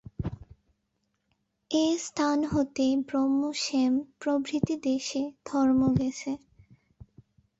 [1.71, 6.31] এ স্থান হতেই ব্রহ্ম শ্যাম প্রভৃতি দেশে ধর্ম গেছে।